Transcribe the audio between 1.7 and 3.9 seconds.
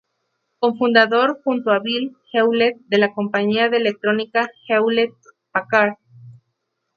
Bill Hewlett, de la compañía de